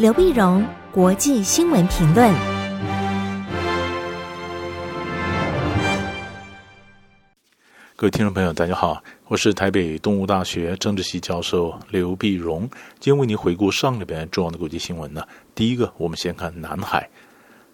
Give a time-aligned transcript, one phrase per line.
[0.00, 2.34] 刘碧荣，国际新闻评论。
[7.96, 12.60] 各位听众朋友，大家好，我是台北东吴大学政治系教授刘碧荣，
[12.98, 15.22] 今天为您回顾上礼拜重要的国际新闻呢。
[15.54, 17.06] 第一个，我们先看南海。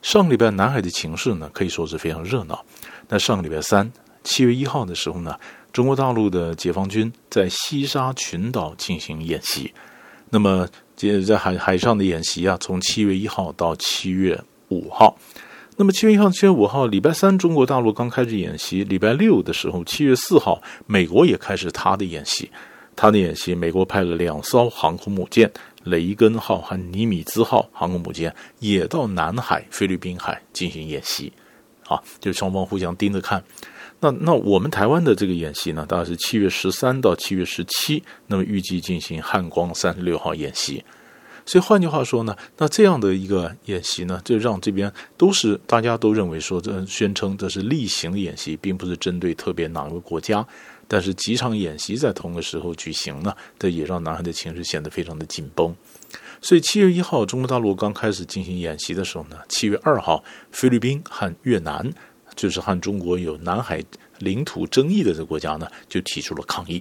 [0.03, 2.65] 上礼拜南海的情势呢，可以说是非常热闹。
[3.07, 3.89] 那上个礼拜三，
[4.25, 5.39] 七月一号的时候呢，
[5.73, 9.73] 中国大陆的解放军在西沙群岛进行演习。
[10.29, 10.67] 那么，
[10.97, 15.17] 接着在海海上的演习啊，从七月一号到七月五号。
[15.77, 18.83] 那么七月一号、七月五号，礼拜三中国大陆刚开始演习。
[18.83, 22.51] 礼拜六的时候，七月四号，美国也开始他的演习。
[22.97, 25.53] 他的演习，美国派了两艘航空母舰
[25.85, 31.31] “雷根号”和“尼米兹号”航空母舰，也到南海、菲律宾海进行演习。
[31.87, 33.45] 啊，就双方互相盯着看。
[34.01, 40.85] 那那我们台湾的这个演习呢，大概是七月十三到七月十七，那么预计进行汉光三十六号演习。
[41.47, 50.47] 所以换句话说呢，那这样的一个演习呢，就让这边都是大家都认为说，这宣称这是例行的演习，并不是针对特别哪个国家。
[50.89, 55.75] 但是几场演习在同个时候举行呢，这也让南海的情势显得非常的紧绷。
[56.43, 61.91] 所以七月一号中国大陆刚开始进行演习的时候呢，七月二号菲律宾和越南。
[62.37, 63.83] 就是和中国有南海
[64.19, 66.81] 领土争议的这个国家呢，就提出了抗议。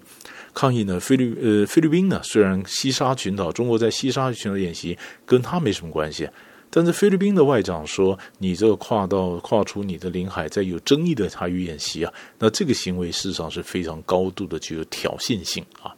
[0.54, 6.30] 抗议呢，菲律呃菲律宾呢，虽然西沙群岛中国在西沙群岛演习跟他没什么关系，
[6.70, 15.96] 但是菲律宾的外长说，你这个跨到跨出你的领海，在有争议的海域演习啊，那这个行为事实上是非常高度的具有挑衅性啊。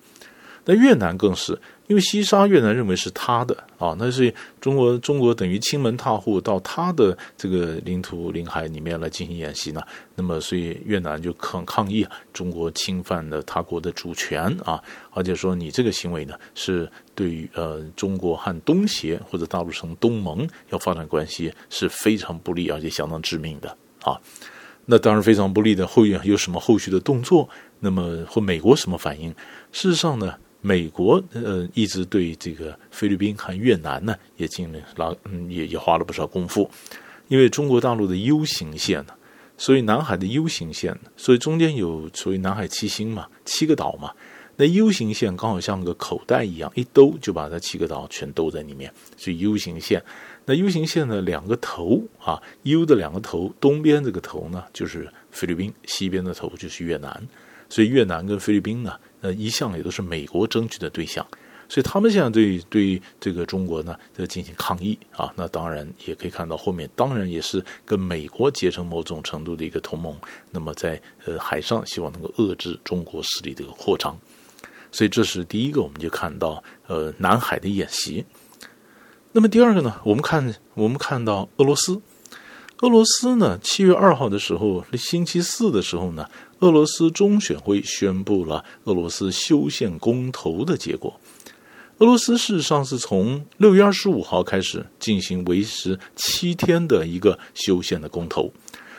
[0.68, 1.60] 那越南更是。
[1.88, 9.82] 因为西沙越南认为是他的啊，那是中国中国等于亲门踏户到他的这个领土领海里面来进行演习呢，
[10.14, 23.70] 那么所以越南就抗抗议中国侵犯了他国的主权啊，而且说你这个行为呢是对于呃中国和东协或者大陆成东盟要发展关系是非常不利而且相当致命的
[24.04, 24.20] 啊，
[24.84, 27.48] 那当然非常不利的后院有什么后续的动作？
[27.80, 29.30] 那么或美国什么反应？
[29.72, 30.36] 事实上呢？
[30.62, 36.70] 美国呃一直对这个菲律宾和越南呢也尽了拉嗯也也花了不少功夫，
[37.28, 39.14] 因为中国大陆的 U 型线呢，
[39.58, 44.12] 所以南海的 U 型线，所以中间有所谓南海七星嘛，七个岛嘛，
[44.56, 50.04] 那 U 型线刚好像个口袋一样，一兜就把它七个岛全兜在里面，所以 U 型线。
[50.46, 57.28] 那 U 型线的两个头啊，U 的两个头，东边这个头呢就是菲律宾，西边的头就是越南，
[57.70, 58.94] 所以越南跟菲律宾呢。
[59.22, 61.26] 呃，一向也都是美国争取的对象，
[61.68, 65.34] 所以他们现在对对这个中国呢，在进行抗议啊。
[65.36, 70.16] 那当然也可以看到后面，当然也是跟美国结成某种程度的一个同盟。
[70.52, 74.16] 那么在呃海上，希望能够遏制中国势力的一个扩张。
[74.92, 78.24] 所以这是第一个，我们就看到呃南海的演习。
[79.32, 82.00] 那么第二个呢，我们看我们看到俄罗斯，
[82.82, 86.28] 俄罗斯呢，七月二号的时候，星期四的时候呢。
[86.60, 91.20] 俄罗斯中选会宣布了俄罗斯修宪公投的结果。
[92.00, 98.52] 俄罗斯事实上是从六月二十五号开始进行为时七天的一个修宪的公投，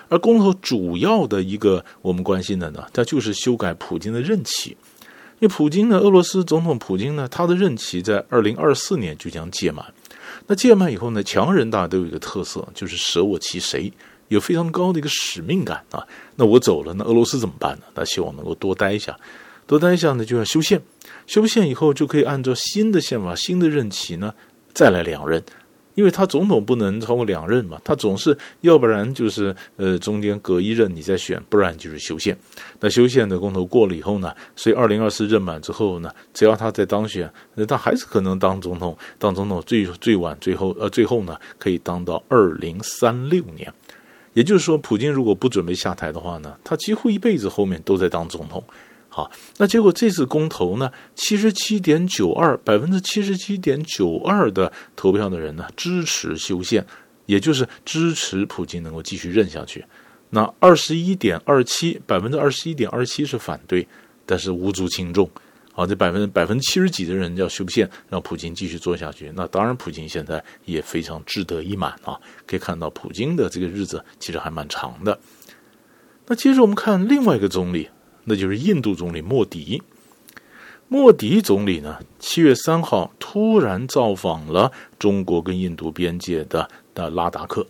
[0.08, 4.76] 而公投主要的一个我们关心的呢，它就是修改普京的任期。
[5.40, 9.84] 因为普京呢，俄罗斯总统普京呢，他的任期在二零二四年就将届满。
[10.48, 13.92] 那届满以后呢，强人大家都有一个特色，就是舍我其谁。
[14.28, 16.06] 有非常高的一个使命感啊！
[16.36, 17.84] 那我走了，那俄罗斯怎么办呢？
[17.94, 19.18] 那希望能够多待一下，
[19.66, 20.82] 多待一下呢，就要修宪。
[21.26, 24.34] 修宪以后就可以按照新的宪法、新的任期呢，
[24.74, 25.42] 再来两任。
[25.98, 32.38] 因为他总统不能超过两任嘛，他总是要不然就是呃中间隔一任你再选，不然就是修宪。
[32.78, 38.96] 那修宪的公投过了以后呢，所以二零二四任满之后呢，只要他再当选，那他还是可能当总统。
[39.18, 43.74] 当总统最最晚最后呃最后呢，可以当到二零三六年。
[44.34, 48.62] 也就是说，普京如果不准备下台的话呢，他几乎一辈子后面都在当总统。
[49.18, 56.86] 好，那结果这次公投呢，七十七点九二，百分之七十七点九二的投票的人呢支持修宪，
[57.26, 59.84] 也就是支持普京能够继续任下去。
[60.30, 63.84] 那二十一点二七，百分之二十一点二七是反对，
[64.24, 65.28] 但是无足轻重。
[65.72, 69.32] 好，这百分百分之七十几的人要修宪，让普京继续做下去。
[69.34, 72.16] 那当然，普京现在也非常志得意满啊。
[72.46, 75.18] 可以看到，普京的这个日子其实还蛮长的。
[76.26, 77.88] 那接着我们看另外一个总理，
[78.28, 79.82] 那就是印度总理莫迪。
[80.86, 87.66] 莫迪总理呢，七月三号突然造访了中国跟印度边界的的拉达克。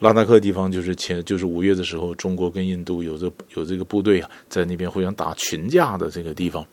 [0.00, 6.66] 拉达克地方就是前就是五月的时候，中国跟印度有这有这个部队啊，在那边互相打群架的这个地方。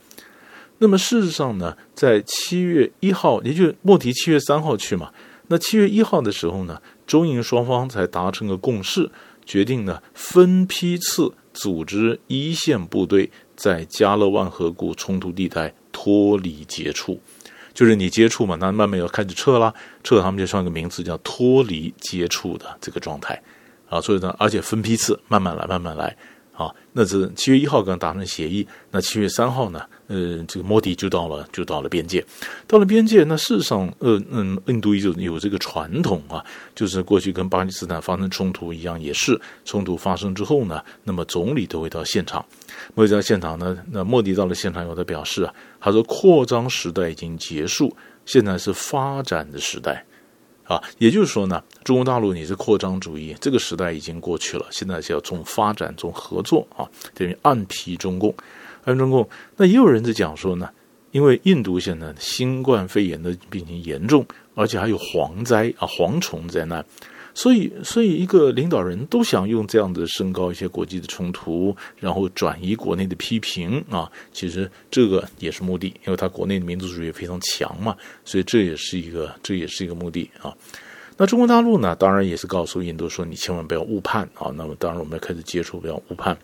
[0.79, 5.11] 那么事实上呢，在七月一号，也就是莫迪七月三号去嘛，
[5.47, 9.09] 那七月一号的时候呢，中印双方才达成个共识，
[9.45, 17.19] 决定呢分批次组织一线部队在加勒万河谷冲突地带脱离接触，
[17.73, 19.73] 就是你接触嘛，那慢慢要开始撤了，
[20.03, 23.41] 撤他们就上一个名词叫脱离接触的这个状态
[23.89, 26.15] 啊，所以呢，而且分批次慢慢来，慢慢来。
[26.57, 29.79] 啊，那是七月一号刚达成协议，那七月三号呢？
[30.07, 32.25] 呃，这个莫迪就到了，就到了边界，
[32.65, 33.23] 到了边界。
[33.25, 36.43] 那事实上，呃，嗯，印度就有这个传统啊，
[36.73, 42.43] 就是过去跟巴基斯坦发生冲突一样，也是冲突发生之后呢，那么总理都会到现场。
[42.95, 47.95] 莫迪到现场呢，那莫迪到了现场以后，他表示啊，他说扩张时代已经结束，
[48.25, 50.03] 现在是发展的时代。
[50.67, 58.35] 啊，也就是说呢，中国大陆你是扩张主义，这个时代已经过去了，现在是要重发展、重合作啊，等于暗批中共，
[58.83, 59.27] 暗中共。
[59.55, 60.69] 那也有人在讲说呢，
[61.11, 64.25] 因为印度现在新冠肺炎的病情严重，
[64.55, 66.85] 而且还有蝗灾啊，蝗虫灾难。
[67.37, 74.11] 所以，所以一个领导人都想用这样的升高一些国际的冲突，然后转移国内的批评啊。
[74.33, 77.95] 其实这个也是目的，因为他国内的民族主义非常强嘛，
[78.25, 80.51] 所以这也是一个，这也是一个目的啊。
[81.15, 84.51] 那中国大陆呢，当然也是告诉印度说，你千万不要误判啊。
[84.55, 86.35] 那么，当然我们要开始接触，不要误判。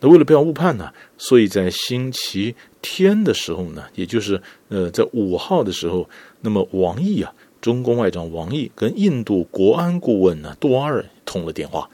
[0.00, 4.38] 那为了不要误判呢，所以在星期天的时候呢，也就是
[4.68, 6.06] 呃，在五号的时候，
[6.42, 7.32] 那么王毅啊。
[7.64, 11.88] 中共外长王毅跟印度国安顾问呢杜瓦尔通了电话，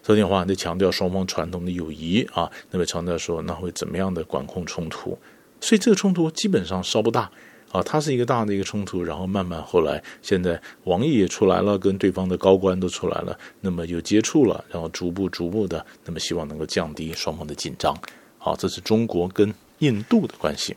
[0.00, 5.18] 通电话，那强调双方传统的友谊啊，那么强调说那会怎么样的管控冲突，
[5.60, 7.28] 所以这个冲突基本上稍不大
[7.72, 17.92] 啊，它是一个大的一个冲突，然后慢慢后来现在王毅也出来了，跟对方的高官都出来了，那么有接触了，然后逐步逐步的，那么希望能够降低双方的紧张，
[18.38, 20.76] 好，这是中国跟印度的关系。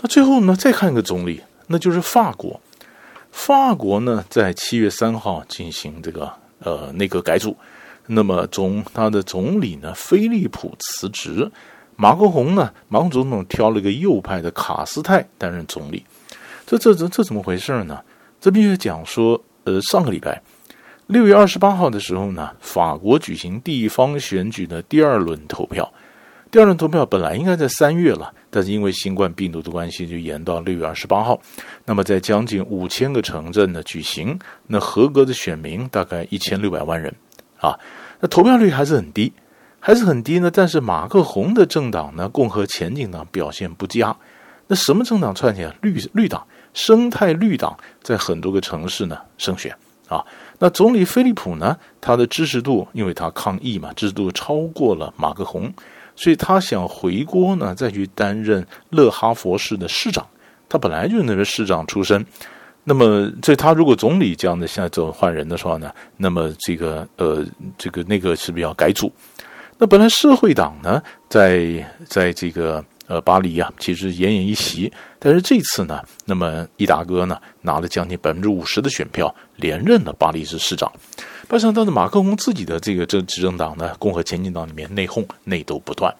[0.00, 2.60] 那最后呢，再看一个总理，那就是法国。
[3.36, 7.54] 法国呢，在七月三号进行这个呃内阁改组，
[8.06, 11.48] 那么总他的总理呢，菲利普辞职，
[11.96, 16.02] 马克宏呢，马克总统挑了一个右派的卡斯泰担任总理，
[16.66, 18.02] 这这这这怎么回事呢？
[18.40, 20.42] 这必须讲说，呃，上个礼拜
[21.06, 25.92] 六月二十八号的时候呢，法国举行地方选举的第二轮投票。
[26.48, 31.38] 第二轮投票本来应该在三月了，但是因为新冠病毒的关系，就延到六月二十八号。
[31.84, 34.38] 那么在将近五千个城镇呢举行，
[34.68, 37.12] 那合格的选民大概一千六百万人
[37.60, 37.78] 啊，
[38.20, 39.32] 那投票率还是很低，
[39.80, 40.50] 还是很低呢。
[40.50, 44.16] 但是马克宏的政党呢，共和前景党表现不佳。
[44.68, 45.74] 那什么政党串起来？
[45.82, 49.74] 绿绿党，生态绿党在很多个城市呢胜选
[50.08, 50.24] 啊。
[50.60, 55.72] 那总理菲利普呢，他的支持度，因为他抗议嘛，支持度超过了马克宏。
[56.16, 60.26] 所以他想回国呢，再去担任勒哈佛市的市长。
[60.68, 62.26] 他本来就是那个市长出身。
[62.88, 67.44] 那么，所以他如果总理这样的现在走换人的话呢，那么这个呃，
[67.76, 69.12] 这个那个是不是要改组？
[69.76, 74.92] 那本来社会党呢，在在这个呃巴黎啊，其实奄奄一息。
[75.18, 80.90] 但是这次呢，那么伊达哥呢，拿了将近百分之五十的选票，连任了巴黎市市长。
[81.48, 86.12] 没想到的马克宏自己的这个这执政党呢，共和前进党里面内讧内斗不断，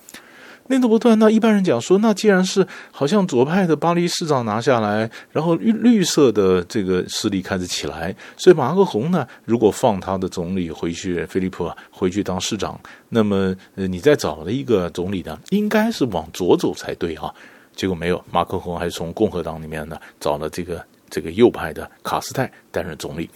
[0.69, 1.19] 内斗不断。
[1.19, 12.79] 那一般人讲说，那既然是好像左派的巴黎市长拿下来，然后绿绿色的这个势力开始起来，所以马克宏呢，如果放他的总理回去，菲利普回去当市长，
[13.09, 17.35] 那么呃，你再找了一个总理呢，应该是往左走才对啊。
[17.75, 23.29] 结果没有，马克宏还是从共和党里面呢找了这个这个右派的卡斯泰担任总理。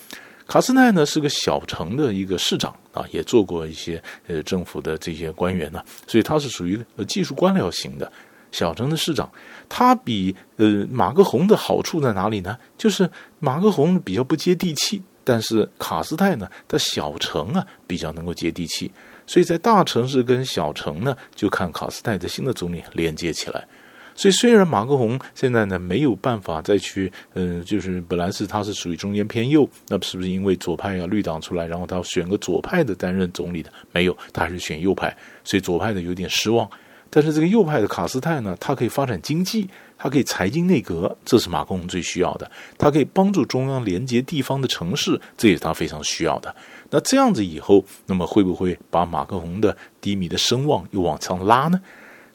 [0.50, 6.76] 卡斯奈呢是个小城的一个市长啊，也做过一些呃政府的这些官员呢，所以他是属于
[7.06, 8.10] 技术官僚型的
[8.50, 9.30] 小城的市长。
[9.68, 12.58] 他比呃马克宏的好处在哪里呢？
[12.76, 18.90] 就是马克宏比较不接地气，但是卡斯泰呢，他小城啊比较能够接地气，
[19.28, 23.64] 所以在大城市跟小城呢，就看卡斯泰的新的总理连接起来。
[24.20, 33.72] 所以，虽然马克宏现在呢没有办法再去，嗯、就是本来是他是属于中间偏右，那是不是因为左派啊绿党出来，然后他选个左派的担任总理的？
[33.92, 36.68] 没有，他还是选右派，所以左派的有点失望。
[37.08, 42.50] 但是这个右派的卡斯泰呢，他可以发展经济，他可以财经内阁，这是马克宏最需要的。
[42.76, 46.54] 他可以帮助中央连接地方的城市，这也是他非常需要的。
[46.90, 51.80] 那这样子以后，那么会不会把马克宏的低迷的声望又往上拉呢？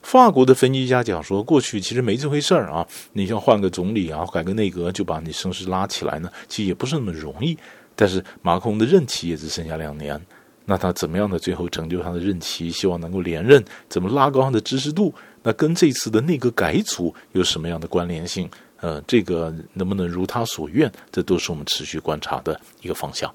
[0.05, 7.57] 法国的分析家讲说，过去其实没这回事儿啊，你像换个总理啊，改个内阁就把你声势拉起来呢，其实也不是那么容易。
[7.95, 10.21] 但是马克龙的任期也只剩下两年，
[10.65, 15.11] 那他怎么样的最后拯救他的任期，希望能够连任，怎么拉高他的支持度？
[15.41, 18.47] 那跟这次的内阁改组有什么样的关联性？
[18.81, 23.33] 呃，这个能不能如他所愿，这都是我们持续观察的一个方向。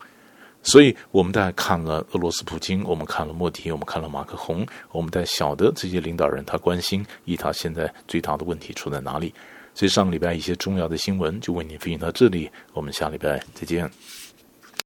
[0.63, 9.33] 所以，我们在看了俄罗斯普京，我们看了莫迪，我们看了马克宏，我们在晓得这些领导人他关心以他现在最大的问题出在哪里。
[9.75, 13.91] 所以，上个礼拜一些重要的新闻就为您分享到这里，我们下礼拜再见。